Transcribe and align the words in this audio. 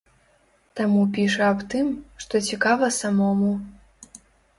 Таму 0.77 1.01
піша 1.17 1.43
аб 1.55 1.59
тым, 1.73 1.91
што 2.25 2.41
цікава 2.47 2.89
самому. 2.99 3.51